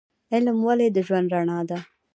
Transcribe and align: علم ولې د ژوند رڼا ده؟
علم 0.33 0.57
ولې 0.67 0.87
د 0.91 0.97
ژوند 1.07 1.27
رڼا 1.35 1.59
ده؟ 1.69 1.79